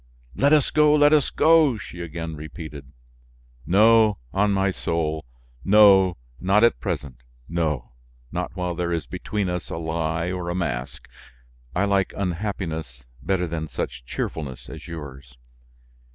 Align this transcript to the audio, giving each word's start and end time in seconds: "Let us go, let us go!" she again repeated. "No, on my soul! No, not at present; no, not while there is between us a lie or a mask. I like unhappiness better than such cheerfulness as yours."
"Let 0.35 0.51
us 0.51 0.71
go, 0.71 0.95
let 0.95 1.13
us 1.13 1.29
go!" 1.29 1.77
she 1.77 2.01
again 2.01 2.35
repeated. 2.35 2.91
"No, 3.67 4.17
on 4.33 4.51
my 4.51 4.71
soul! 4.71 5.25
No, 5.63 6.17
not 6.39 6.63
at 6.63 6.79
present; 6.79 7.17
no, 7.47 7.91
not 8.31 8.55
while 8.55 8.73
there 8.73 8.91
is 8.91 9.05
between 9.05 9.47
us 9.47 9.69
a 9.69 9.77
lie 9.77 10.31
or 10.31 10.49
a 10.49 10.55
mask. 10.55 11.07
I 11.75 11.85
like 11.85 12.15
unhappiness 12.17 13.03
better 13.21 13.45
than 13.45 13.67
such 13.67 14.03
cheerfulness 14.03 14.69
as 14.69 14.87
yours." 14.87 15.37